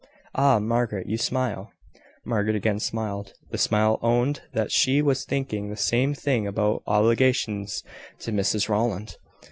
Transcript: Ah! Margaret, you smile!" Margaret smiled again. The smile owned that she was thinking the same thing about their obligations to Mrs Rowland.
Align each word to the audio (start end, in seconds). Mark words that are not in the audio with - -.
Ah! 0.33 0.57
Margaret, 0.57 1.05
you 1.05 1.15
smile!" 1.15 1.71
Margaret 2.25 2.63
smiled 2.81 3.25
again. 3.27 3.35
The 3.51 3.57
smile 3.59 3.99
owned 4.01 4.41
that 4.51 4.71
she 4.71 4.99
was 4.99 5.25
thinking 5.25 5.69
the 5.69 5.77
same 5.77 6.15
thing 6.15 6.47
about 6.47 6.81
their 6.87 6.95
obligations 6.95 7.83
to 8.21 8.31
Mrs 8.31 8.67
Rowland. 8.67 9.17